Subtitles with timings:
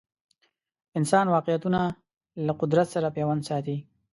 [0.97, 1.81] انسان واقعیتونه
[2.45, 3.77] له قدرت سره پیوند ساتي